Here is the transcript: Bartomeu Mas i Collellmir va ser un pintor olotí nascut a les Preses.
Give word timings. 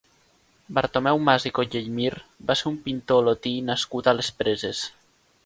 Bartomeu 0.77 1.19
Mas 1.27 1.45
i 1.49 1.51
Collellmir 1.57 2.09
va 2.49 2.57
ser 2.63 2.67
un 2.73 2.81
pintor 2.89 3.23
olotí 3.25 3.53
nascut 3.69 4.11
a 4.13 4.17
les 4.19 4.33
Preses. 4.43 4.83